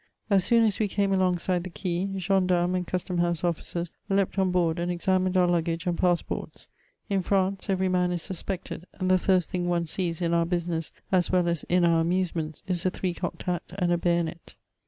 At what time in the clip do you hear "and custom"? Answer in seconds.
2.75-3.19